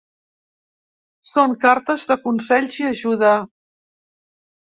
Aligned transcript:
Són 1.33 1.51
cartes 1.65 2.07
de 2.11 2.17
consells 2.23 2.79
i 2.79 2.87
ajuda. 2.93 3.35